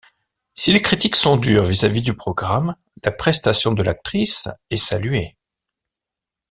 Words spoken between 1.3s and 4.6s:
dures vis-à-vis du programme, la prestation de l'actrice